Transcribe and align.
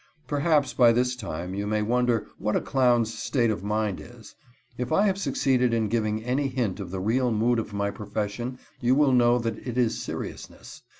Perhaps 0.25 0.73
by 0.73 0.91
this 0.91 1.15
time 1.15 1.53
you 1.53 1.67
may 1.67 1.83
wonder 1.83 2.25
what 2.39 2.55
a 2.55 2.59
clown's 2.59 3.13
state 3.13 3.51
of 3.51 3.63
mind 3.63 3.99
is. 4.01 4.33
If 4.75 4.91
I 4.91 5.03
have 5.05 5.19
succeeded 5.19 5.75
in 5.75 5.89
giving 5.89 6.23
any 6.23 6.47
hint 6.47 6.79
of 6.79 6.89
the 6.89 6.99
real 6.99 7.31
mood 7.31 7.59
of 7.59 7.71
my 7.71 7.91
profession, 7.91 8.57
you 8.79 8.95
will 8.95 9.11
know 9.11 9.37
that 9.37 9.59
it 9.59 9.77
is 9.77 10.01
seriousness. 10.01 10.81